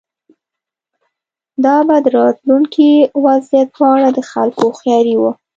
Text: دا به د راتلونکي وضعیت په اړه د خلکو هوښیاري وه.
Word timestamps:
دا 1.65 1.77
به 1.87 1.95
د 2.05 2.07
راتلونکي 2.19 2.89
وضعیت 3.25 3.69
په 3.77 3.83
اړه 3.93 4.07
د 4.13 4.19
خلکو 4.31 4.61
هوښیاري 4.67 5.15
وه. 5.21 5.31